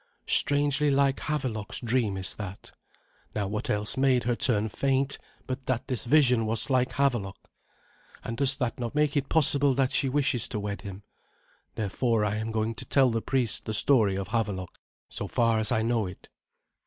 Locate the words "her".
4.23-4.35